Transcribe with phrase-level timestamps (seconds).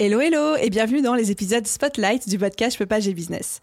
[0.00, 3.60] Hello hello et bienvenue dans les épisodes Spotlight du podcast Je peux pas, business.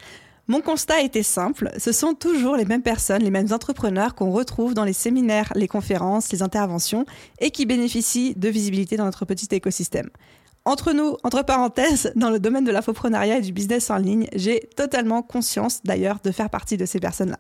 [0.50, 4.74] Mon constat était simple, ce sont toujours les mêmes personnes, les mêmes entrepreneurs qu'on retrouve
[4.74, 7.06] dans les séminaires, les conférences, les interventions
[7.40, 10.10] et qui bénéficient de visibilité dans notre petit écosystème.
[10.66, 14.68] Entre nous, entre parenthèses, dans le domaine de l'infoprenariat et du business en ligne, j'ai
[14.76, 17.40] totalement conscience d'ailleurs de faire partie de ces personnes-là.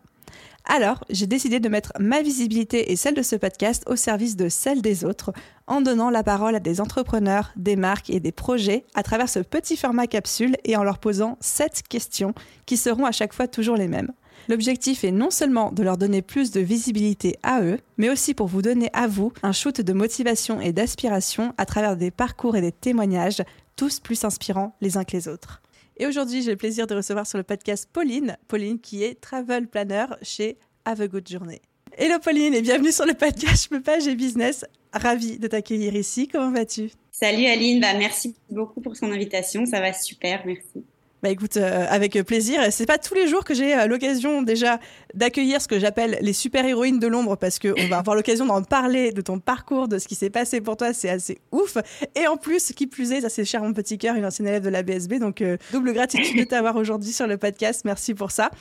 [0.67, 4.49] Alors, j'ai décidé de mettre ma visibilité et celle de ce podcast au service de
[4.49, 5.31] celle des autres,
[5.67, 9.39] en donnant la parole à des entrepreneurs, des marques et des projets à travers ce
[9.39, 12.33] petit format capsule et en leur posant sept questions
[12.65, 14.11] qui seront à chaque fois toujours les mêmes.
[14.47, 18.47] L'objectif est non seulement de leur donner plus de visibilité à eux, mais aussi pour
[18.47, 22.61] vous donner à vous un shoot de motivation et d'aspiration à travers des parcours et
[22.61, 23.43] des témoignages,
[23.75, 25.61] tous plus inspirants les uns que les autres.
[25.97, 29.67] Et aujourd'hui, j'ai le plaisir de recevoir sur le podcast Pauline, Pauline qui est travel
[29.67, 31.61] planner chez Have a Good Journey.
[31.97, 34.65] Hello Pauline et bienvenue sur le podcast Je peux pas, j'ai business.
[34.91, 36.27] Ravie de t'accueillir ici.
[36.27, 36.91] Comment vas-tu?
[37.11, 39.65] Salut Aline, bah, merci beaucoup pour son invitation.
[39.65, 40.83] Ça va super, merci.
[41.25, 42.61] Bah écoute, euh, avec plaisir.
[42.69, 44.79] C'est pas tous les jours que j'ai euh, l'occasion déjà
[45.15, 49.11] d'accueillir ce que j'appelle les super-héroïnes de l'ombre parce qu'on va avoir l'occasion d'en parler
[49.11, 50.93] de ton parcours, de ce qui s'est passé pour toi.
[50.93, 51.77] C'est assez ouf.
[52.13, 54.61] Et en plus, qui plus est, ça c'est cher mon petit cœur, une ancienne élève
[54.61, 55.15] de la BSB.
[55.15, 57.81] Donc euh, double gratitude de t'avoir aujourd'hui sur le podcast.
[57.85, 58.51] Merci pour ça.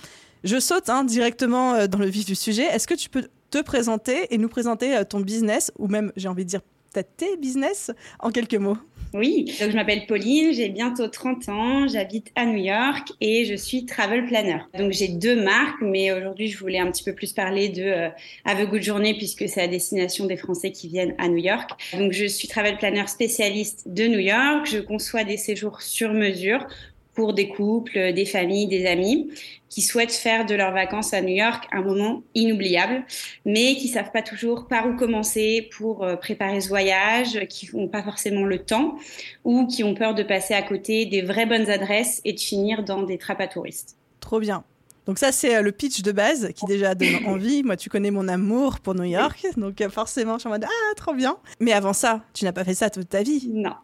[0.43, 2.65] Je saute hein, directement dans le vif du sujet.
[2.65, 6.45] Est-ce que tu peux te présenter et nous présenter ton business ou même, j'ai envie
[6.47, 6.61] de dire,
[6.95, 7.91] peut-être business
[8.21, 8.79] en quelques mots
[9.15, 13.55] oui, donc je m'appelle Pauline, j'ai bientôt 30 ans, j'habite à New York et je
[13.55, 14.59] suis travel planner.
[14.77, 18.09] Donc j'ai deux marques, mais aujourd'hui je voulais un petit peu plus parler de euh,
[18.45, 21.71] Have Good Journée puisque c'est à destination des Français qui viennent à New York.
[21.97, 26.67] Donc je suis travel planner spécialiste de New York, je conçois des séjours sur mesure
[27.15, 29.31] pour des couples, des familles, des amis
[29.75, 33.05] qui souhaitent faire de leurs vacances à New York un moment inoubliable,
[33.45, 37.89] mais qui savent pas toujours par où commencer pour euh, préparer ce voyage, qui n'ont
[37.89, 38.97] pas forcément le temps
[39.43, 42.85] ou qui ont peur de passer à côté des vraies bonnes adresses et de finir
[42.85, 43.97] dans des trappes à touristes.
[44.21, 44.65] Trop bien.
[45.07, 47.63] Donc ça, c'est euh, le pitch de base qui déjà donne envie.
[47.63, 50.65] Moi, tu connais mon amour pour New York, donc euh, forcément, je suis en mode
[50.65, 51.37] ah, trop bien.
[51.61, 53.49] Mais avant ça, tu n'as pas fait ça toute ta vie.
[53.53, 53.75] Non.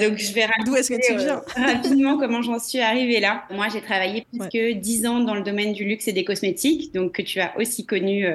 [0.00, 3.44] Donc je vais D'où est-ce que tu viens euh, rapidement comment j'en suis arrivée là.
[3.50, 6.92] Moi, j'ai travaillé plus que 10 ans dans le domaine du luxe et des cosmétiques,
[6.94, 8.26] donc que tu as aussi connu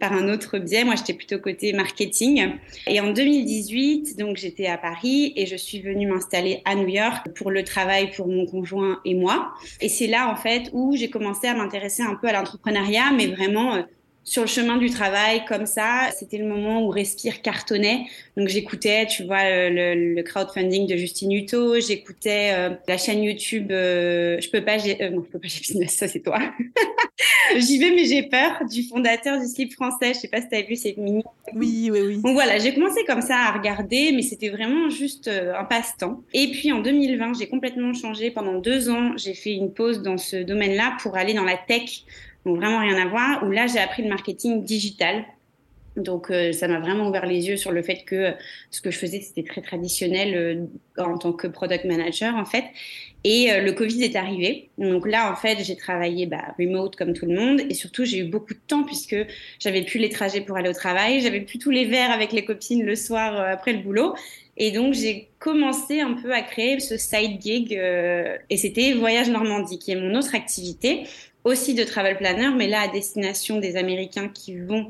[0.00, 0.84] par un autre biais.
[0.84, 2.54] Moi, j'étais plutôt côté marketing.
[2.86, 7.28] Et en 2018, donc j'étais à Paris et je suis venue m'installer à New York
[7.36, 9.52] pour le travail pour mon conjoint et moi.
[9.80, 13.26] Et c'est là en fait où j'ai commencé à m'intéresser un peu à l'entrepreneuriat, mais
[13.28, 13.82] vraiment euh,
[14.22, 18.06] sur le chemin du travail, comme ça, c'était le moment où Respire cartonnait.
[18.36, 23.72] Donc j'écoutais, tu vois, le, le, crowdfunding de Justine Hutto, j'écoutais euh, la chaîne YouTube.
[23.72, 26.38] Euh, je peux pas, j'ai, euh, non, je peux pas, j'ai business, ça c'est toi.
[27.56, 30.14] J'y vais, mais j'ai peur du fondateur du slip français.
[30.14, 31.22] Je sais pas si tu as vu, c'est mini.
[31.54, 32.16] Oui, oui, oui.
[32.22, 36.22] Donc voilà, j'ai commencé comme ça à regarder, mais c'était vraiment juste un passe-temps.
[36.32, 38.30] Et puis en 2020, j'ai complètement changé.
[38.30, 42.04] Pendant deux ans, j'ai fait une pause dans ce domaine-là pour aller dans la tech
[42.44, 45.24] donc vraiment rien à voir, où là j'ai appris le marketing digital.
[46.02, 48.32] Donc euh, ça m'a vraiment ouvert les yeux sur le fait que
[48.70, 52.64] ce que je faisais c'était très traditionnel euh, en tant que product manager en fait.
[53.24, 54.70] Et euh, le Covid est arrivé.
[54.78, 58.18] Donc là en fait j'ai travaillé bah, remote comme tout le monde et surtout j'ai
[58.18, 59.16] eu beaucoup de temps puisque
[59.58, 62.44] j'avais plus les trajets pour aller au travail, j'avais plus tous les verres avec les
[62.44, 64.14] copines le soir après le boulot.
[64.56, 69.78] Et donc j'ai commencé un peu à créer ce side gig et c'était Voyage Normandie
[69.78, 71.04] qui est mon autre activité
[71.44, 74.88] aussi de travel planner, mais là à destination des Américains qui vont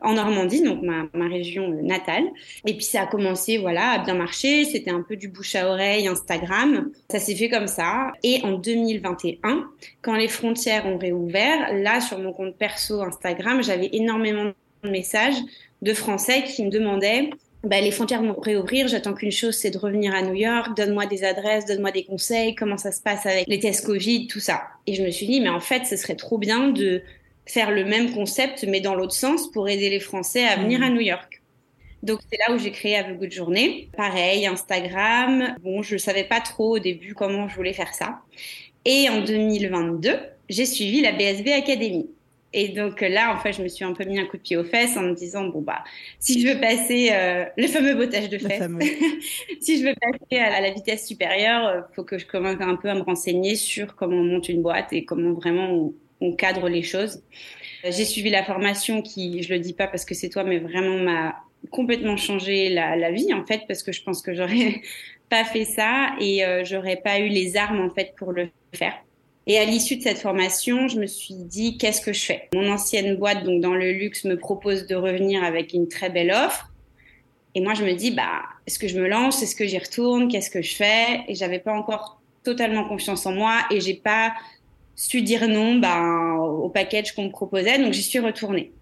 [0.00, 2.24] en Normandie, donc ma, région natale.
[2.66, 4.64] Et puis ça a commencé, voilà, à bien marcher.
[4.64, 6.90] C'était un peu du bouche à oreille, Instagram.
[7.10, 8.12] Ça s'est fait comme ça.
[8.22, 9.68] Et en 2021,
[10.02, 14.52] quand les frontières ont réouvert, là sur mon compte perso Instagram, j'avais énormément
[14.84, 15.36] de messages
[15.82, 17.30] de Français qui me demandaient
[17.66, 18.86] bah, les frontières vont réouvrir.
[18.86, 20.76] J'attends qu'une chose, c'est de revenir à New York.
[20.76, 22.54] Donne-moi des adresses, donne-moi des conseils.
[22.54, 24.62] Comment ça se passe avec les tests Covid, tout ça.
[24.86, 27.02] Et je me suis dit, mais en fait, ce serait trop bien de
[27.46, 30.90] faire le même concept, mais dans l'autre sens, pour aider les Français à venir à
[30.90, 30.94] mmh.
[30.94, 31.42] New York.
[32.02, 33.88] Donc c'est là où j'ai créé Have a Good Journée.
[33.96, 35.56] Pareil, Instagram.
[35.62, 38.20] Bon, je savais pas trop au début comment je voulais faire ça.
[38.84, 40.16] Et en 2022,
[40.48, 42.08] j'ai suivi la BSB Academy.
[42.52, 44.56] Et donc là, en fait, je me suis un peu mis un coup de pied
[44.56, 45.82] aux fesses en me disant bon bah
[46.20, 48.62] si je veux passer euh, le fameux bottage de fesses,
[49.60, 52.88] si je veux passer à la vitesse supérieure, il faut que je commence un peu
[52.88, 56.68] à me renseigner sur comment on monte une boîte et comment vraiment on, on cadre
[56.68, 57.22] les choses.
[57.84, 60.98] J'ai suivi la formation qui, je le dis pas parce que c'est toi, mais vraiment
[60.98, 61.36] m'a
[61.70, 64.82] complètement changé la, la, vie en fait parce que je pense que j'aurais
[65.28, 68.94] pas fait ça et euh, j'aurais pas eu les armes en fait pour le faire.
[69.48, 72.48] Et à l'issue de cette formation, je me suis dit qu'est-ce que je fais?
[72.54, 76.32] Mon ancienne boîte donc dans le luxe me propose de revenir avec une très belle
[76.32, 76.72] offre.
[77.54, 79.42] Et moi je me dis bah est-ce que je me lance?
[79.42, 80.28] Est-ce que j'y retourne?
[80.28, 81.22] Qu'est-ce que je fais?
[81.28, 84.32] Et j'avais pas encore totalement confiance en moi et j'ai pas
[84.96, 88.72] su dire non bah, au package qu'on me proposait donc j'y suis retournée.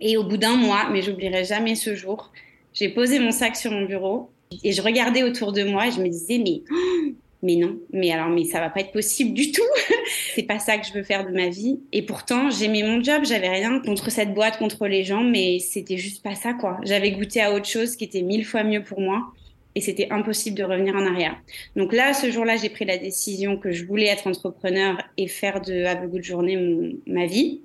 [0.00, 2.32] Et au bout d'un mois, mais j'oublierai jamais ce jour,
[2.72, 4.30] j'ai posé mon sac sur mon bureau
[4.64, 6.62] et je regardais autour de moi et je me disais, mais,
[7.42, 9.62] mais non, mais alors, mais ça va pas être possible du tout.
[10.34, 11.80] c'est pas ça que je veux faire de ma vie.
[11.92, 15.98] Et pourtant, j'aimais mon job, j'avais rien contre cette boîte, contre les gens, mais c'était
[15.98, 16.78] juste pas ça, quoi.
[16.82, 19.32] J'avais goûté à autre chose qui était mille fois mieux pour moi
[19.74, 21.36] et c'était impossible de revenir en arrière.
[21.76, 25.60] Donc là, ce jour-là, j'ai pris la décision que je voulais être entrepreneur et faire
[25.60, 27.62] de Have a Good Journée ma vie.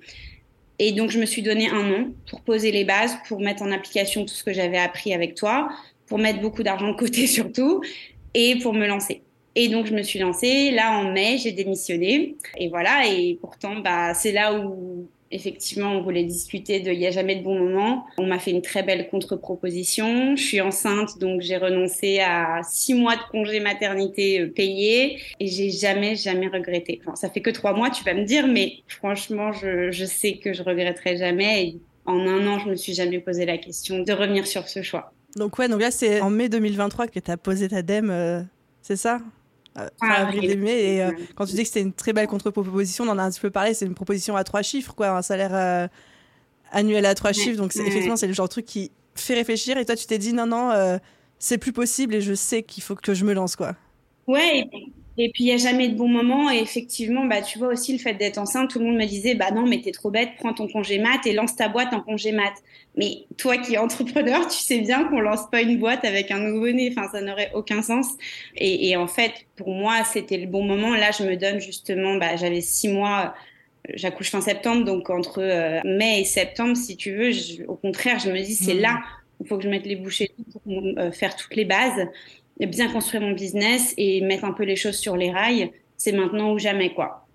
[0.78, 3.72] Et donc, je me suis donné un an pour poser les bases, pour mettre en
[3.72, 5.68] application tout ce que j'avais appris avec toi,
[6.06, 7.82] pour mettre beaucoup d'argent de côté surtout,
[8.34, 9.22] et pour me lancer.
[9.54, 10.70] Et donc, je me suis lancée.
[10.70, 12.36] Là, en mai, j'ai démissionné.
[12.56, 13.06] Et voilà.
[13.06, 17.36] Et pourtant, bah, c'est là où Effectivement, on voulait discuter de Il n'y a jamais
[17.36, 18.06] de bon moment.
[18.16, 20.36] On m'a fait une très belle contre-proposition.
[20.36, 25.46] Je suis enceinte, donc j'ai renoncé à six mois de congé maternité euh, payé et
[25.46, 27.00] j'ai jamais, jamais regretté.
[27.14, 30.62] Ça fait que trois mois, tu vas me dire, mais franchement, je, sais que je
[30.62, 31.64] regretterai jamais.
[31.64, 34.82] Et en un an, je me suis jamais posé la question de revenir sur ce
[34.82, 35.12] choix.
[35.36, 38.40] Donc ouais, donc là c'est en mai 2023 que tu as posé ta DEM, euh,
[38.80, 39.20] c'est ça?
[39.76, 43.18] Euh, ah, Et euh, quand tu dis que c'était une très belle contre-proposition, on en
[43.18, 45.88] a un petit peu parlé, c'est une proposition à trois chiffres, quoi, un salaire euh,
[46.72, 47.58] annuel à trois chiffres.
[47.58, 49.76] Donc, effectivement, c'est le genre de truc qui fait réfléchir.
[49.78, 50.98] Et toi, tu t'es dit, non, non,
[51.38, 53.74] c'est plus possible et je sais qu'il faut que je me lance, quoi.
[54.26, 56.50] Ouais, et puis il n'y a jamais de bon moment.
[56.50, 59.34] Et effectivement, bah, tu vois aussi le fait d'être enceinte, tout le monde me disait,
[59.34, 62.00] bah non, mais t'es trop bête, prends ton congé mat et lance ta boîte en
[62.00, 62.52] congé mat.
[62.96, 66.38] Mais toi qui es entrepreneur, tu sais bien qu'on lance pas une boîte avec un
[66.40, 66.94] nouveau-né.
[66.96, 68.06] Enfin, ça n'aurait aucun sens.
[68.56, 70.94] Et, et, en fait, pour moi, c'était le bon moment.
[70.94, 73.34] Là, je me donne justement, bah, j'avais six mois
[73.94, 77.30] j'accouche fin septembre, donc entre euh, mai et septembre, si tu veux,
[77.68, 78.80] au contraire, je me dis c'est mmh.
[78.80, 79.00] là
[79.38, 80.32] où il faut que je mette les bouchées
[80.64, 82.06] pour euh, faire toutes les bases
[82.66, 86.52] bien construire mon business et mettre un peu les choses sur les rails, c'est maintenant
[86.52, 87.26] ou jamais, quoi.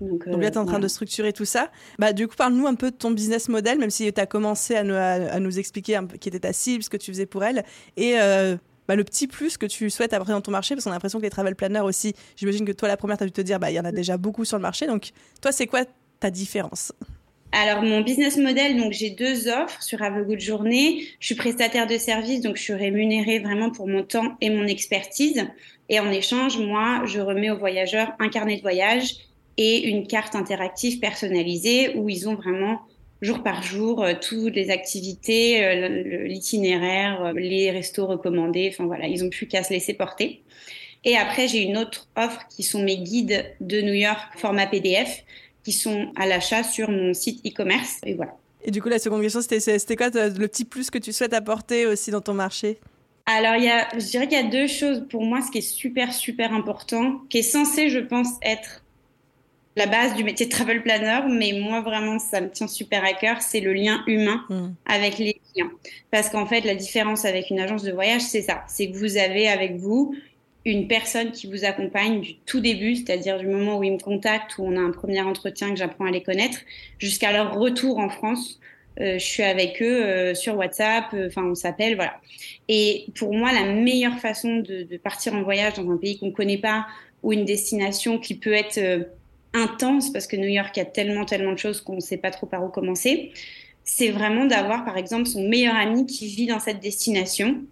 [0.00, 1.70] Donc, là, tu es en train de structurer tout ça.
[1.98, 4.74] Bah, du coup, parle-nous un peu de ton business model, même si tu as commencé
[4.74, 7.26] à nous, à, nous expliquer un peu qui était ta cible, ce que tu faisais
[7.26, 7.64] pour elle,
[7.96, 8.56] et euh,
[8.88, 11.18] bah, le petit plus que tu souhaites après dans ton marché, parce qu'on a l'impression
[11.18, 13.58] que les travel planners aussi, j'imagine que toi, la première, tu as dû te dire,
[13.58, 14.86] bah, il y en a déjà beaucoup sur le marché.
[14.86, 15.10] Donc,
[15.40, 15.84] toi, c'est quoi
[16.20, 16.92] ta différence?
[17.54, 21.06] Alors, mon business model, donc j'ai deux offres sur Have a Good Journée.
[21.20, 24.66] Je suis prestataire de service, donc je suis rémunérée vraiment pour mon temps et mon
[24.66, 25.46] expertise.
[25.88, 29.14] Et en échange, moi, je remets aux voyageurs un carnet de voyage
[29.56, 32.80] et une carte interactive personnalisée où ils ont vraiment
[33.22, 38.68] jour par jour euh, toutes les activités, euh, l'itinéraire, euh, les restos recommandés.
[38.72, 40.42] Enfin voilà, ils ont plus qu'à se laisser porter.
[41.04, 45.24] Et après, j'ai une autre offre qui sont mes guides de New York format PDF
[45.64, 47.98] qui sont à l'achat sur mon site e-commerce.
[48.04, 48.36] Et voilà.
[48.64, 51.86] Et du coup, la seconde question, c'était quoi le petit plus que tu souhaites apporter
[51.86, 52.78] aussi dans ton marché?
[53.26, 55.58] Alors, il y a, je dirais qu'il y a deux choses pour moi, ce qui
[55.58, 58.82] est super, super important, qui est censé, je pense, être
[59.76, 63.12] la base du métier de travel planner, mais moi, vraiment, ça me tient super à
[63.12, 64.66] cœur, c'est le lien humain mmh.
[64.86, 65.70] avec les clients.
[66.10, 68.62] Parce qu'en fait, la différence avec une agence de voyage, c'est ça.
[68.68, 70.14] C'est que vous avez avec vous
[70.64, 74.56] une personne qui vous accompagne du tout début, c'est-à-dire du moment où ils me contactent,
[74.58, 76.58] où on a un premier entretien, que j'apprends à les connaître,
[76.98, 78.60] jusqu'à leur retour en France.
[79.00, 82.20] Euh, je suis avec eux euh, sur WhatsApp, euh, enfin on s'appelle, voilà.
[82.68, 86.26] Et pour moi, la meilleure façon de, de partir en voyage dans un pays qu'on
[86.26, 86.86] ne connaît pas
[87.22, 89.08] ou une destination qui peut être
[89.52, 92.18] intense, parce que New York, il y a tellement, tellement de choses qu'on ne sait
[92.18, 93.32] pas trop par où commencer,
[93.84, 97.62] c'est vraiment d'avoir, par exemple, son meilleur ami qui vit dans cette destination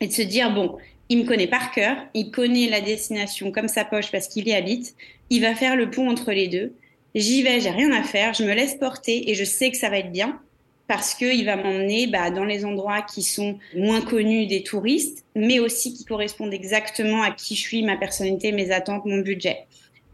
[0.00, 0.76] et de se dire, bon,
[1.12, 4.54] il me connaît par cœur, il connaît la destination comme sa poche parce qu'il y
[4.54, 4.94] habite,
[5.28, 6.72] il va faire le pont entre les deux.
[7.14, 9.90] J'y vais, j'ai rien à faire, je me laisse porter et je sais que ça
[9.90, 10.40] va être bien
[10.88, 15.58] parce qu'il va m'emmener bah, dans les endroits qui sont moins connus des touristes, mais
[15.58, 19.66] aussi qui correspondent exactement à qui je suis, ma personnalité, mes attentes, mon budget.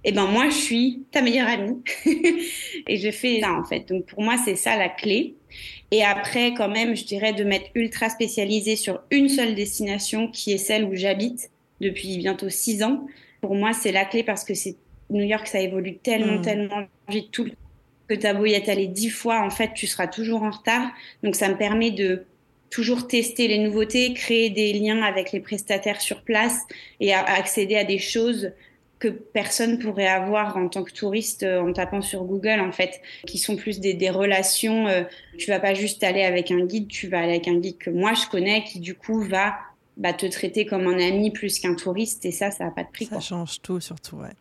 [0.03, 1.81] Et ben moi, je suis ta meilleure amie
[2.89, 3.87] et je fais ça en fait.
[3.89, 5.37] Donc pour moi, c'est ça la clé.
[5.91, 10.53] Et après, quand même, je dirais de m'être ultra spécialisée sur une seule destination qui
[10.53, 13.07] est celle où j'habite depuis bientôt six ans.
[13.41, 14.77] Pour moi, c'est la clé parce que c'est
[15.11, 16.43] New York, ça évolue tellement, mmh.
[16.43, 17.47] tellement vite tout
[18.09, 20.51] que tu as beau y être allé dix fois, en fait, tu seras toujours en
[20.51, 20.91] retard.
[21.23, 22.25] Donc, ça me permet de
[22.71, 26.61] toujours tester les nouveautés, créer des liens avec les prestataires sur place
[27.01, 28.53] et accéder à des choses
[28.99, 33.01] que personne pourrait avoir en tant que touriste euh, en tapant sur Google en fait,
[33.27, 34.89] qui sont plus des, des relations.
[34.89, 35.05] Euh,
[35.39, 37.91] tu vas pas juste aller avec un guide, tu vas aller avec un guide que
[37.91, 39.59] moi je connais, qui du coup va
[39.97, 42.91] bah, te traiter comme un ami plus qu'un touriste et ça, ça n'a pas de
[42.91, 43.07] prix.
[43.07, 44.35] Ça change tout surtout, ouais.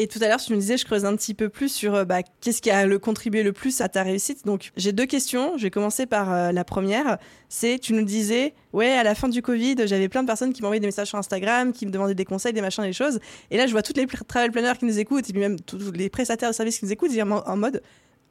[0.00, 2.04] Et tout à l'heure, tu me disais, je creuse un petit peu plus sur euh,
[2.04, 4.46] bah, qu'est-ce qui a le contribué le plus à ta réussite.
[4.46, 5.58] Donc, j'ai deux questions.
[5.58, 7.18] Je vais commencer par euh, la première.
[7.48, 10.62] C'est, tu nous disais, ouais, à la fin du Covid, j'avais plein de personnes qui
[10.62, 13.18] m'envoyaient des messages sur Instagram, qui me demandaient des conseils, des machins, des choses.
[13.50, 15.90] Et là, je vois toutes les travel planners qui nous écoutent, et puis même tous
[15.90, 17.82] les prestataires de services qui nous écoutent, en, en mode,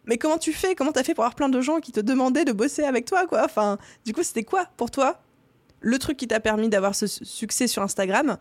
[0.06, 0.74] mais comment tu fais?
[0.74, 3.28] Comment t'as fait pour avoir plein de gens qui te demandaient de bosser avec toi,
[3.28, 3.44] quoi?
[3.44, 5.20] Enfin, du coup, c'était quoi pour toi
[5.82, 8.38] le truc qui t'a permis d'avoir ce succès sur Instagram?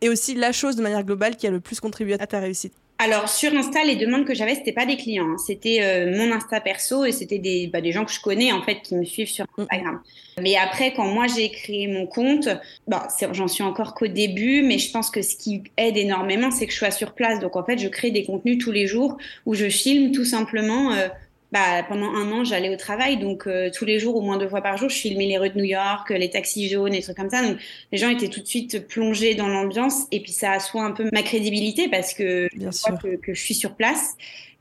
[0.00, 2.74] Et aussi la chose de manière globale qui a le plus contribué à ta réussite
[3.00, 5.38] alors sur Insta, les demandes que j'avais, c'était pas des clients, hein.
[5.38, 8.60] c'était euh, mon Insta perso et c'était des, bah, des gens que je connais en
[8.62, 9.62] fait qui me suivent sur mm.
[9.62, 10.00] Instagram.
[10.42, 12.48] Mais après, quand moi j'ai créé mon compte,
[12.88, 16.66] bah, j'en suis encore qu'au début, mais je pense que ce qui aide énormément, c'est
[16.66, 17.38] que je sois sur place.
[17.38, 20.92] Donc en fait, je crée des contenus tous les jours où je filme tout simplement.
[20.92, 21.06] Euh,
[21.50, 24.48] bah, pendant un an, j'allais au travail, donc euh, tous les jours, au moins deux
[24.48, 27.16] fois par jour, je filmais les rues de New York, les taxis jaunes, et trucs
[27.16, 27.42] comme ça.
[27.42, 27.56] Donc
[27.90, 31.08] les gens étaient tout de suite plongés dans l'ambiance, et puis ça assoit un peu
[31.12, 34.14] ma crédibilité parce que Bien je que, que, je suis sur place.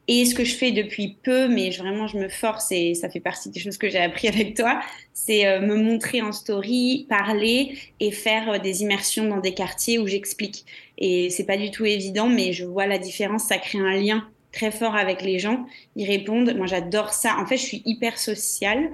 [0.10, 3.20] Et ce que je fais depuis peu, mais vraiment je me force et ça fait
[3.20, 4.80] partie des choses que j'ai appris avec toi,
[5.14, 10.00] c'est euh, me montrer en story, parler et faire euh, des immersions dans des quartiers
[10.00, 10.66] où j'explique.
[10.98, 14.26] Et c'est pas du tout évident, mais je vois la différence, ça crée un lien
[14.52, 15.66] très fort avec les gens.
[15.96, 16.54] Ils répondent.
[16.56, 17.38] Moi, j'adore ça.
[17.38, 18.90] En fait, je suis hyper sociale,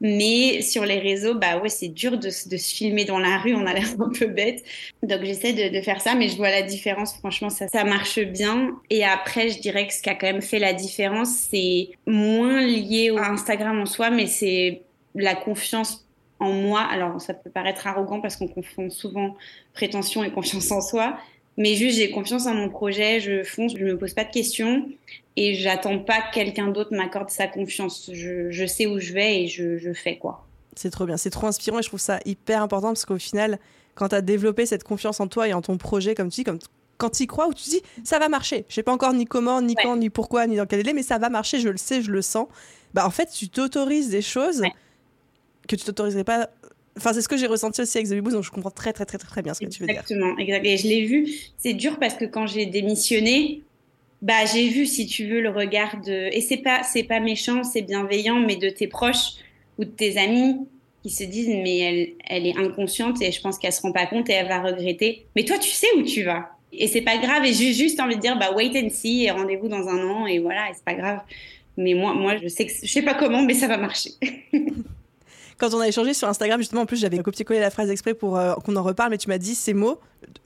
[0.00, 3.54] mais sur les réseaux, bah ouais, c'est dur de, se filmer dans la rue.
[3.54, 4.64] On a l'air un peu bête.
[5.02, 7.16] Donc, j'essaie de, faire ça, mais je vois la différence.
[7.18, 8.76] Franchement, ça, ça marche bien.
[8.90, 12.60] Et après, je dirais que ce qui a quand même fait la différence, c'est moins
[12.60, 14.82] lié à Instagram en soi, mais c'est
[15.14, 16.06] la confiance
[16.40, 16.80] en moi.
[16.80, 19.36] Alors, ça peut paraître arrogant parce qu'on confond souvent
[19.72, 21.18] prétention et confiance en soi,
[21.56, 24.88] mais juste, j'ai confiance en mon projet, je fonce, je me pose pas de questions
[25.36, 28.10] et j'attends pas que quelqu'un d'autre m'accorde sa confiance.
[28.12, 30.46] Je, je, sais où je vais et je, je fais quoi.
[30.76, 33.58] C'est trop bien, c'est trop inspirant et je trouve ça hyper important parce qu'au final,
[33.94, 36.44] quand tu as développé cette confiance en toi et en ton projet, comme tu dis,
[36.44, 36.58] comme
[36.98, 38.64] quand tu y crois, où tu dis ça va marcher.
[38.68, 41.02] Je sais pas encore ni comment, ni quand, ni pourquoi, ni dans quel délai, mais
[41.02, 42.48] ça va marcher, je le sais, je le sens.
[42.94, 44.62] Bah en fait, tu t'autorises des choses
[45.68, 46.50] que tu t'autoriserais pas
[46.96, 49.04] Enfin, c'est ce que j'ai ressenti aussi avec The Beboost, donc je comprends très, très,
[49.04, 49.96] très, très, bien ce que tu veux dire.
[49.96, 50.72] Exactement, exactement.
[50.72, 51.28] Et je l'ai vu.
[51.58, 53.62] C'est dur parce que quand j'ai démissionné,
[54.22, 56.28] bah, j'ai vu, si tu veux, le regard de.
[56.32, 59.34] Et c'est pas, c'est pas méchant, c'est bienveillant, mais de tes proches
[59.78, 60.56] ou de tes amis
[61.02, 64.06] qui se disent, mais elle, elle est inconsciente et je pense qu'elle se rend pas
[64.06, 65.26] compte et elle va regretter.
[65.36, 66.48] Mais toi, tu sais où tu vas.
[66.72, 67.44] Et c'est pas grave.
[67.44, 70.26] Et j'ai juste envie de dire, bah, wait and see et rendez-vous dans un an
[70.26, 71.20] et voilà, et c'est pas grave.
[71.76, 74.10] Mais moi, moi, je sais que je sais pas comment, mais ça va marcher.
[75.58, 78.36] quand on a échangé sur Instagram, justement, en plus, j'avais copié-collé la phrase exprès pour
[78.36, 80.00] euh, qu'on en reparle, mais tu m'as dit ces mots.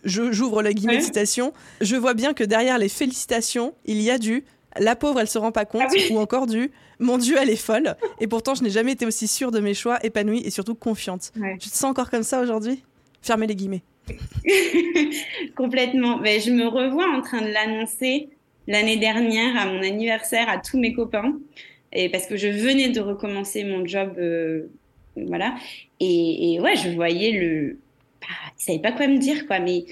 [0.05, 1.53] J'ouvre le guillemet de citation.
[1.81, 4.45] Je vois bien que derrière les félicitations, il y a du
[4.77, 7.57] la pauvre, elle se rend pas compte, ah ou encore du mon Dieu, elle est
[7.57, 7.97] folle.
[8.21, 11.33] Et pourtant, je n'ai jamais été aussi sûre de mes choix, épanouie et surtout confiante.
[11.61, 12.83] Tu te sens encore comme ça aujourd'hui?
[13.23, 13.83] Fermez les guillemets.
[15.57, 16.19] Complètement.
[16.19, 18.31] Mais je me revois en train de l'annoncer
[18.67, 21.39] l'année dernière à mon anniversaire à tous mes copains.
[21.93, 24.69] Et parce que je venais de recommencer mon job euh,
[25.27, 25.55] voilà.
[26.01, 27.79] Et, ouais, je voyais le.
[28.21, 29.59] Bah, ils savaient pas quoi me dire, quoi.
[29.61, 29.85] Mais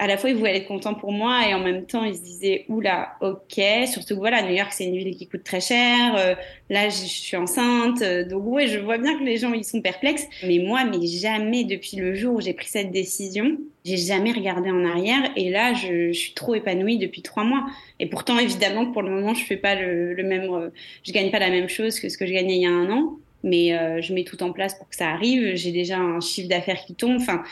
[0.00, 2.22] à la fois, ils voulaient être contents pour moi et en même temps, ils se
[2.22, 3.60] disaient Oula, ok.
[3.86, 6.16] Surtout que voilà, New York, c'est une ville qui coûte très cher.
[6.16, 6.34] Euh,
[6.70, 8.00] là, je, suis enceinte.
[8.00, 10.26] Euh, donc, ouais, je vois bien que les gens, ils sont perplexes.
[10.42, 14.70] Mais moi, mais jamais depuis le jour où j'ai pris cette décision, j'ai jamais regardé
[14.70, 15.20] en arrière.
[15.36, 17.66] Et là, je, suis trop épanouie depuis trois mois.
[17.98, 20.50] Et pourtant, évidemment, pour le moment, je fais pas le, le même.
[20.50, 20.70] Euh,
[21.04, 22.90] je gagne pas la même chose que ce que je gagnais il y a un
[22.90, 25.56] an mais euh, je mets tout en place pour que ça arrive.
[25.56, 27.16] J'ai déjà un chiffre d'affaires qui tombe.
[27.16, 27.42] Enfin,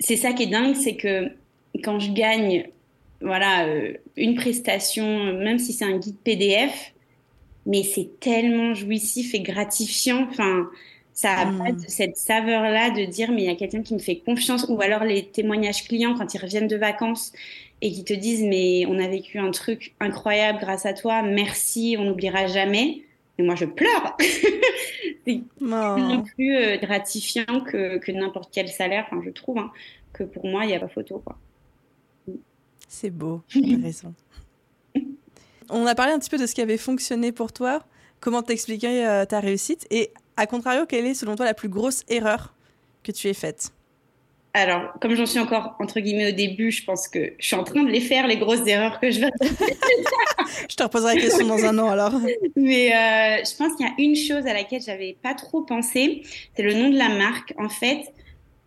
[0.00, 1.30] c'est ça qui est dingue, c'est que
[1.82, 2.68] quand je gagne,
[3.20, 6.92] voilà, euh, une prestation, même si c'est un guide PDF,
[7.66, 10.26] mais c'est tellement jouissif et gratifiant.
[10.30, 10.68] Enfin,
[11.12, 11.80] ça a pas hmm.
[11.88, 15.04] cette saveur-là de dire, mais il y a quelqu'un qui me fait confiance, ou alors
[15.04, 17.32] les témoignages clients quand ils reviennent de vacances
[17.80, 21.96] et qui te disent, mais on a vécu un truc incroyable grâce à toi, merci,
[21.98, 23.02] on n'oubliera jamais.
[23.38, 24.16] Et moi, je pleure.
[25.26, 26.22] c'est oh.
[26.34, 29.70] plus euh, gratifiant que, que n'importe quel salaire, enfin, je trouve, hein,
[30.12, 31.22] que pour moi, il n'y a pas photo.
[31.24, 31.38] Quoi.
[32.88, 34.14] C'est beau, tu raison.
[35.70, 37.82] On a parlé un petit peu de ce qui avait fonctionné pour toi,
[38.20, 42.04] comment t'expliquer euh, ta réussite, et à contrario, quelle est selon toi la plus grosse
[42.08, 42.54] erreur
[43.02, 43.72] que tu aies faite?
[44.54, 47.64] Alors, comme j'en suis encore entre guillemets au début, je pense que je suis en
[47.64, 49.30] train de les faire, les grosses erreurs que je vais.
[50.68, 52.12] je te reposerai la question dans un an alors.
[52.56, 56.22] Mais euh, je pense qu'il y a une chose à laquelle j'avais pas trop pensé,
[56.56, 57.52] c'est le nom de la marque.
[57.58, 58.12] En fait,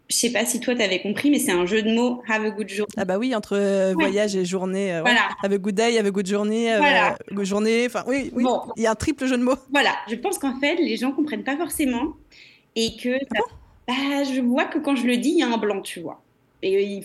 [0.07, 2.45] je sais pas si toi tu avais compris, mais c'est un jeu de mots Have
[2.45, 2.93] a good journey.
[2.95, 4.93] Ah bah oui, entre euh, voyage et journée.
[4.93, 5.29] Euh, voilà.
[5.43, 7.17] Have a good day, have a good journée, voilà.
[7.31, 7.87] good journée.
[7.87, 8.45] Enfin oui, oui.
[8.77, 9.57] il y a un triple jeu de mots.
[9.71, 12.13] Voilà, je pense qu'en fait les gens comprennent pas forcément
[12.75, 13.39] et que ah
[13.87, 16.21] bah, je vois que quand je le dis, il y a un blanc, tu vois.
[16.63, 17.01] Et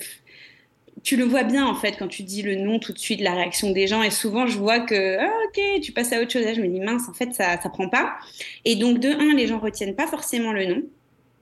[1.02, 3.34] tu le vois bien en fait quand tu dis le nom tout de suite, la
[3.34, 4.02] réaction des gens.
[4.02, 6.44] Et souvent, je vois que ah, ok, tu passes à autre chose.
[6.54, 8.16] je me dis mince, en fait, ça ça prend pas.
[8.64, 10.82] Et donc de un, les gens retiennent pas forcément le nom.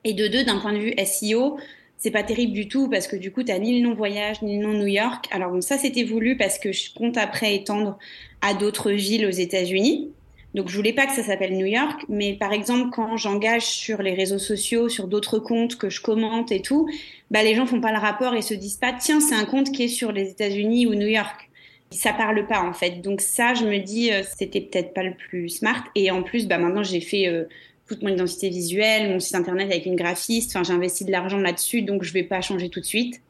[0.05, 1.57] Et de deux, d'un point de vue SEO,
[1.97, 4.43] c'est pas terrible du tout parce que du coup, tu n'as ni le nom voyage,
[4.43, 5.26] ni le nom New York.
[5.31, 7.99] Alors bon, ça, c'était voulu parce que je compte après étendre
[8.43, 10.11] à d'autres villes aux États-Unis.
[10.54, 14.02] Donc, je voulais pas que ça s'appelle New York, mais par exemple, quand j'engage sur
[14.02, 16.88] les réseaux sociaux, sur d'autres comptes que je commente et tout,
[17.32, 19.73] bah, les gens font pas le rapport et se disent pas, tiens, c'est un compte
[19.73, 21.50] qui est sur les États-Unis ou New York.
[21.90, 23.00] Ça parle pas, en fait.
[23.00, 25.84] Donc, ça, je me dis, euh, c'était peut-être pas le plus smart.
[25.96, 27.44] Et en plus, bah, maintenant, j'ai fait euh,
[27.88, 30.54] toute mon identité visuelle, mon site internet avec une graphiste.
[30.54, 33.20] Enfin, j'ai investi de l'argent là-dessus, donc je vais pas changer tout de suite.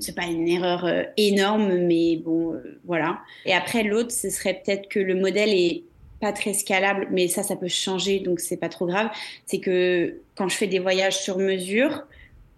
[0.00, 3.20] C'est pas une erreur euh, énorme, mais bon, voilà.
[3.46, 5.84] Et après, l'autre, ce serait peut-être que le modèle est
[6.20, 9.08] pas très scalable, mais ça, ça peut changer, donc c'est pas trop grave.
[9.46, 12.04] C'est que quand je fais des voyages sur mesure,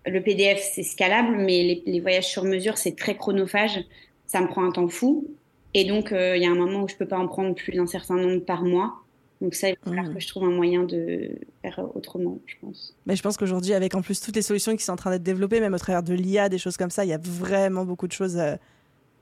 [0.06, 3.84] le PDF c'est scalable, mais les, voyages sur mesure c'est très chronophage,
[4.26, 5.26] ça me prend un temps fou.
[5.74, 7.72] Et donc euh, il y a un moment où je peux pas en prendre plus
[7.72, 8.94] d'un certain nombre par mois.
[9.40, 10.14] Donc ça, il va falloir mmh.
[10.14, 11.30] que je trouve un moyen de
[11.62, 12.94] faire autrement, je pense.
[13.06, 15.22] Mais je pense qu'aujourd'hui, avec en plus toutes les solutions qui sont en train d'être
[15.22, 18.06] développées, même au travers de l'IA, des choses comme ça, il y a vraiment beaucoup
[18.06, 18.56] de choses euh,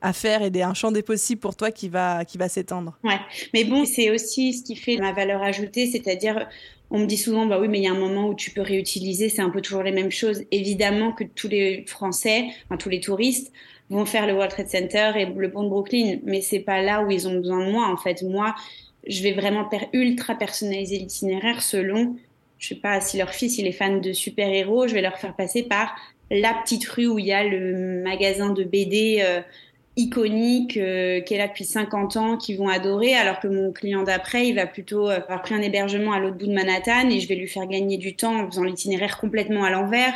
[0.01, 2.99] à faire et un champ des possibles pour toi qui va, qui va s'étendre.
[3.05, 3.19] Ouais,
[3.53, 6.47] mais bon, c'est aussi ce qui fait ma valeur ajoutée, c'est-à-dire,
[6.91, 8.63] on me dit souvent, bah oui, mais il y a un moment où tu peux
[8.63, 10.43] réutiliser, c'est un peu toujours les mêmes choses.
[10.51, 13.53] Évidemment que tous les Français, enfin tous les touristes,
[13.91, 17.03] vont faire le World Trade Center et le pont de Brooklyn, mais c'est pas là
[17.03, 17.89] où ils ont besoin de moi.
[17.89, 18.55] En fait, moi,
[19.07, 22.17] je vais vraiment ultra personnaliser l'itinéraire selon,
[22.59, 25.35] je sais pas, si leur fils il est fan de super-héros, je vais leur faire
[25.35, 25.95] passer par
[26.31, 29.19] la petite rue où il y a le magasin de BD.
[29.23, 29.41] Euh,
[29.99, 34.05] iconique euh, qui est là depuis 50 ans, qui vont adorer, alors que mon client
[34.05, 37.19] d'après, il va plutôt euh, avoir pris un hébergement à l'autre bout de Manhattan et
[37.21, 40.15] je vais lui faire gagner du temps en faisant l'itinéraire complètement à l'envers.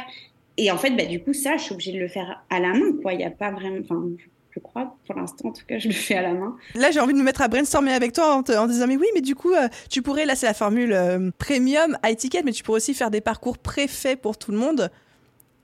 [0.56, 2.68] Et en fait, bah, du coup, ça, je suis obligée de le faire à la
[2.68, 2.92] main.
[3.10, 3.78] Il n'y a pas vraiment...
[3.82, 4.02] Enfin,
[4.50, 6.56] je crois, pour l'instant, en tout cas, je le fais à la main.
[6.74, 9.22] Là, j'ai envie de me mettre à brainstormer avec toi en, disant, mais oui, mais
[9.22, 10.96] du coup, euh, tu pourrais, là, c'est la formule
[11.38, 14.90] premium, high ticket, mais tu pourrais aussi faire des parcours préfaits pour tout le monde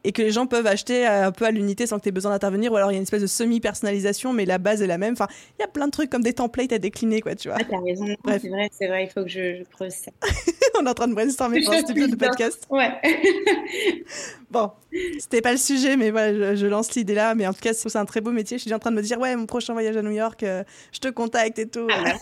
[0.09, 2.31] et que les gens peuvent acheter un peu à l'unité sans que tu aies besoin
[2.31, 4.97] d'intervenir, ou alors il y a une espèce de semi-personnalisation, mais la base est la
[4.97, 5.13] même.
[5.13, 5.27] Enfin,
[5.59, 7.59] il y a plein de trucs comme des templates à décliner, quoi, tu vois.
[7.61, 10.11] Ah, t'as raison, c'est vrai, c'est vrai, il faut que je, creuse ça.
[10.81, 12.67] On est en train de brainstormer pour cet épisode de podcast.
[12.71, 12.91] Ouais.
[14.51, 14.71] bon,
[15.19, 17.35] c'était pas le sujet, mais voilà, je, lance l'idée là.
[17.35, 18.57] Mais en tout cas, c'est un très beau métier.
[18.57, 20.43] Je suis déjà en train de me dire, ouais, mon prochain voyage à New York,
[20.43, 21.87] euh, je te contacte et tout.
[21.91, 22.15] Ah,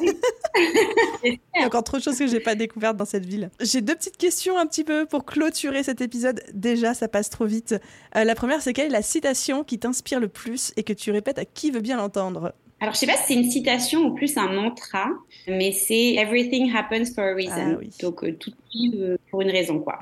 [1.65, 3.51] encore trop de choses que j'ai pas découvertes dans cette ville.
[3.61, 6.43] J'ai deux petites questions un petit peu pour clôturer cet épisode.
[6.53, 7.76] Déjà, ça passe trop vite.
[8.17, 11.11] Euh, la première, c'est quelle est la citation qui t'inspire le plus et que tu
[11.11, 14.15] répètes à qui veut bien l'entendre alors, je sais pas si c'est une citation ou
[14.15, 15.09] plus un mantra,
[15.49, 17.79] mais c'est Everything happens for a reason.
[17.81, 18.53] Ah Donc, euh, tout
[18.99, 20.01] euh, pour une raison, quoi.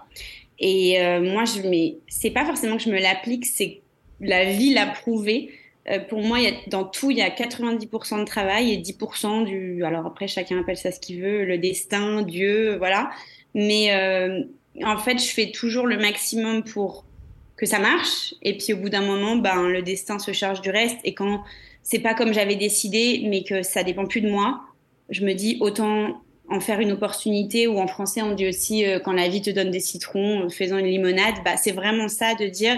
[0.58, 3.80] Et moi, je mais c'est pas forcément que je me l'applique, c'est
[4.20, 5.50] la vie l'a prouvé.
[6.08, 9.84] pour moi, y a, dans tout, il y a 90% de travail et 10% du.
[9.84, 13.10] Alors après, chacun appelle ça ce qu'il veut, le destin, Dieu, voilà.
[13.54, 13.92] Mais
[14.82, 17.03] en fait, je fais toujours le maximum pour
[17.56, 18.34] que ça marche.
[18.42, 20.98] Et puis au bout d'un moment, ben, le destin se charge du reste.
[21.04, 21.42] Et quand
[21.82, 24.60] c'est pas comme j'avais décidé, mais que ça dépend plus de moi,
[25.10, 27.66] je me dis autant en faire une opportunité.
[27.66, 30.48] Ou en français, on dit aussi euh, quand la vie te donne des citrons, euh,
[30.48, 31.34] faisant une limonade.
[31.44, 32.76] Bah, c'est vraiment ça de dire,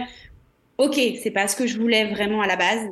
[0.79, 2.89] ok, c'est pas ce que je voulais vraiment à la base,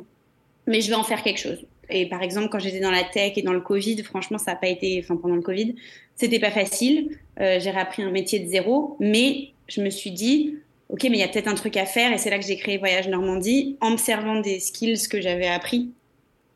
[0.67, 1.65] mais je vais en faire quelque chose.
[1.89, 4.57] Et par exemple, quand j'étais dans la tech et dans le Covid, franchement, ça n'a
[4.57, 5.75] pas été, enfin pendant le Covid,
[6.15, 7.09] c'était pas facile.
[7.39, 10.55] Euh, j'ai appris un métier de zéro, mais je me suis dit,
[10.89, 12.11] ok, mais il y a peut-être un truc à faire.
[12.11, 15.47] Et c'est là que j'ai créé Voyage Normandie en me servant des skills que j'avais
[15.47, 15.91] appris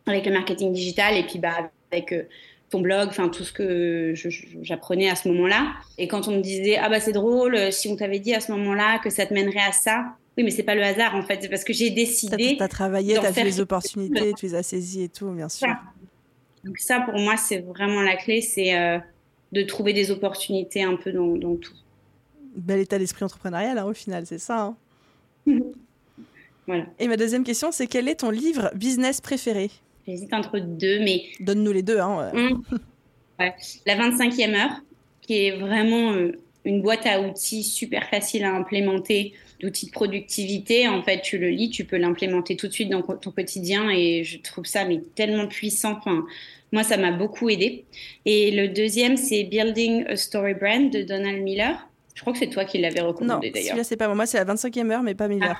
[0.06, 2.24] avec le marketing digital et puis bah, avec euh,
[2.70, 4.14] ton blog, enfin tout ce que
[4.62, 5.74] j'apprenais à ce moment-là.
[5.98, 8.40] Et quand on me disait, ah bah c'est drôle, euh, si on t'avait dit à
[8.40, 11.22] ce moment-là que ça te mènerait à ça, oui, mais c'est pas le hasard en
[11.22, 12.56] fait, c'est parce que j'ai décidé.
[12.58, 15.50] Tu as travaillé, tu as vu les opportunités, tu les as saisies et tout, bien
[15.50, 15.68] sûr.
[16.64, 19.00] Donc ça, pour moi, c'est vraiment la clé, c'est euh,
[19.52, 21.74] de trouver des opportunités un peu dans, dans tout
[22.56, 24.76] bel état d'esprit entrepreneurial hein, au final, c'est ça.
[25.48, 25.60] Hein.
[26.68, 26.86] voilà.
[27.00, 29.70] Et ma deuxième question, c'est quel est ton livre business préféré?
[30.08, 31.24] J'hésite entre deux, mais...
[31.40, 32.00] Donne-nous les deux.
[32.00, 32.78] Hein, mmh.
[33.86, 34.82] La 25e heure,
[35.22, 36.32] qui est vraiment euh,
[36.66, 40.88] une boîte à outils super facile à implémenter, d'outils de productivité.
[40.88, 44.24] En fait, tu le lis, tu peux l'implémenter tout de suite dans ton quotidien et
[44.24, 45.98] je trouve ça mais tellement puissant.
[45.98, 46.26] Enfin,
[46.72, 47.86] moi, ça m'a beaucoup aidé.
[48.26, 51.89] Et le deuxième, c'est Building a Story Brand de Donald Miller.
[52.20, 53.78] Je crois que c'est toi qui l'avais recommandé d'ailleurs.
[53.78, 54.16] Non, c'est pas moi.
[54.16, 55.58] Moi, c'est la 25e heure, mais pas Miller.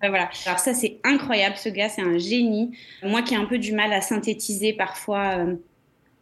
[0.00, 0.30] Ah, voilà.
[0.46, 1.56] Alors ça, c'est incroyable.
[1.56, 2.70] Ce gars, c'est un génie.
[3.02, 5.38] Moi qui ai un peu du mal à synthétiser parfois.
[5.38, 5.56] Euh,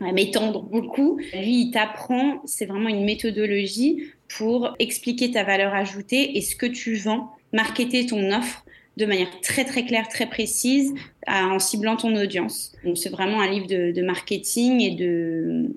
[0.01, 1.21] à m'étendre beaucoup.
[1.35, 6.67] Lui, il t'apprend, c'est vraiment une méthodologie pour expliquer ta valeur ajoutée et ce que
[6.67, 8.65] tu vends, marketer ton offre
[8.97, 10.95] de manière très très claire, très précise,
[11.29, 12.73] en ciblant ton audience.
[12.85, 15.71] Donc c'est vraiment un livre de, marketing et de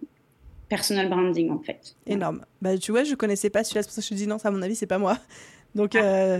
[0.70, 1.96] personal branding en fait.
[2.06, 2.46] Énorme.
[2.62, 4.38] Bah tu vois, je connaissais pas celui-là, c'est pour ça que je te dis non,
[4.38, 5.18] ça à mon avis c'est pas moi.
[5.76, 6.40] Donc ah, euh,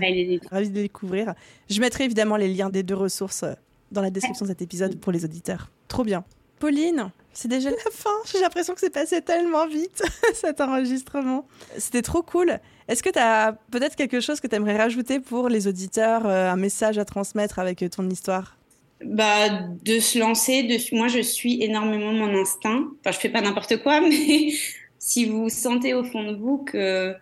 [0.50, 1.34] ravi de découvrir.
[1.68, 3.44] Je mettrai évidemment les liens des deux ressources
[3.92, 5.70] dans la description de cet épisode pour les auditeurs.
[5.86, 6.24] Trop bien.
[6.58, 8.10] Pauline, c'est déjà la fin.
[8.26, 10.02] J'ai l'impression que c'est passé tellement vite
[10.34, 11.46] cet enregistrement.
[11.76, 12.58] C'était trop cool.
[12.88, 16.50] Est-ce que tu as peut-être quelque chose que tu aimerais rajouter pour les auditeurs, euh,
[16.50, 18.57] un message à transmettre avec euh, ton histoire?
[19.04, 19.48] Bah,
[19.84, 20.62] de se lancer.
[20.64, 20.96] De...
[20.96, 22.88] Moi, je suis énormément mon instinct.
[23.00, 24.52] Enfin, je fais pas n'importe quoi, mais
[24.98, 27.14] si vous sentez au fond de vous que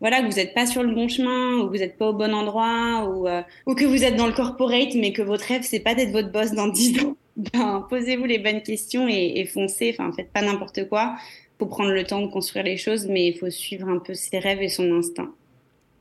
[0.00, 2.14] voilà, que vous n'êtes pas sur le bon chemin, ou que vous n'êtes pas au
[2.14, 5.62] bon endroit, ou, euh, ou que vous êtes dans le corporate, mais que votre rêve,
[5.62, 9.94] c'est pas d'être votre boss dans 10 ans, ben, posez-vous les bonnes questions et, foncez.
[9.96, 11.16] Enfin, faites pas n'importe quoi.
[11.58, 14.38] Faut prendre le temps de construire les choses, mais il faut suivre un peu ses
[14.38, 15.30] rêves et son instinct.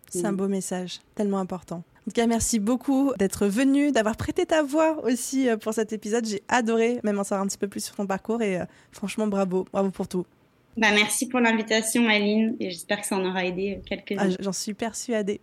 [0.08, 1.84] C'est un beau message, tellement important.
[2.10, 5.93] En tout cas, merci beaucoup d'être venu, d'avoir prêté ta voix aussi euh, pour cet
[5.93, 6.26] épisode.
[6.26, 9.28] J'ai adoré même en savoir un petit peu plus sur ton parcours et euh, franchement,
[9.28, 10.26] bravo, bravo pour tout.
[10.76, 14.32] Bah, merci pour l'invitation, Aline, et j'espère que ça en aura aidé quelques-uns.
[14.32, 15.39] Ah, J'en suis persuadée.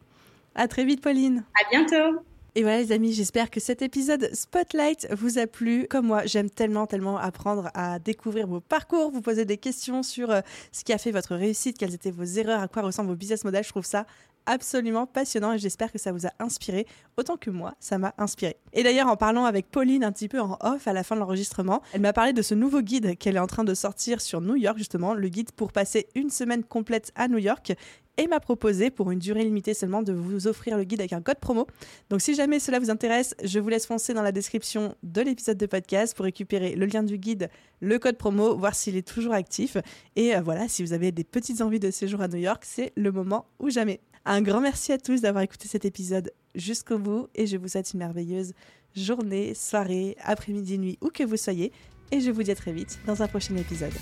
[0.57, 1.44] À très vite, Pauline.
[1.55, 2.18] À bientôt.
[2.57, 5.87] Et voilà les amis, j'espère que cet épisode Spotlight vous a plu.
[5.88, 10.33] Comme moi, j'aime tellement, tellement apprendre à découvrir vos parcours, vous poser des questions sur
[10.33, 10.40] euh,
[10.72, 13.44] ce qui a fait votre réussite, quelles étaient vos erreurs, à quoi ressemblent vos business
[13.44, 13.62] models.
[13.62, 14.05] Je trouve ça
[14.46, 18.56] absolument passionnant et j'espère que ça vous a inspiré autant que moi, ça m'a inspiré.
[18.72, 21.20] Et d'ailleurs, en parlant avec Pauline un petit peu en off à la fin de
[21.20, 24.40] l'enregistrement, elle m'a parlé de ce nouveau guide qu'elle est en train de sortir sur
[24.40, 27.74] New York, justement, le guide pour passer une semaine complète à New York
[28.16, 31.20] et m'a proposé pour une durée limitée seulement de vous offrir le guide avec un
[31.20, 31.66] code promo.
[32.11, 35.59] Donc si jamais cela vous intéresse, je vous laisse foncer dans la description de l'épisode
[35.59, 39.35] de podcast pour récupérer le lien du guide, le code promo, voir s'il est toujours
[39.35, 39.76] actif.
[40.16, 42.92] Et euh, voilà, si vous avez des petites envies de séjour à New York, c'est
[42.96, 44.00] le moment ou jamais.
[44.28, 47.92] Un grand merci à tous d'avoir écouté cet épisode jusqu'au bout et je vous souhaite
[47.92, 48.54] une merveilleuse
[48.96, 51.70] journée, soirée, après-midi, nuit, où que vous soyez.
[52.10, 53.94] Et je vous dis à très vite dans un prochain épisode.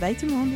[0.00, 0.52] Bye tout le monde